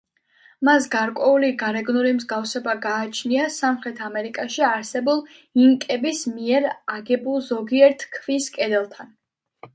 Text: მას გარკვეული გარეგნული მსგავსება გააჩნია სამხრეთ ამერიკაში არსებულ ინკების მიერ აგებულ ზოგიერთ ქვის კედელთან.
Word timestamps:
მას 0.67 0.85
გარკვეული 0.93 1.49
გარეგნული 1.63 2.13
მსგავსება 2.19 2.75
გააჩნია 2.85 3.45
სამხრეთ 3.57 4.01
ამერიკაში 4.07 4.65
არსებულ 4.69 5.21
ინკების 5.67 6.25
მიერ 6.33 6.67
აგებულ 6.97 7.41
ზოგიერთ 7.53 8.09
ქვის 8.19 8.51
კედელთან. 8.59 9.15